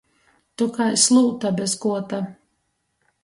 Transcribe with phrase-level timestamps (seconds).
[0.61, 2.21] Tu kai slūta bez kuota!